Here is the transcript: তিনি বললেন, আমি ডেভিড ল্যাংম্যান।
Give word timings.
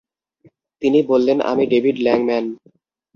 তিনি 0.81 0.99
বললেন, 1.03 1.37
আমি 1.41 1.63
ডেভিড 1.65 1.97
ল্যাংম্যান। 1.99 2.45